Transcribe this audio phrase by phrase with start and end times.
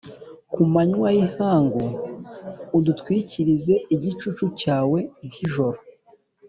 [0.53, 1.85] Ku manywa y’ihangu,
[2.77, 5.79] udutwikirize igicucu cyawe nk’ijoro,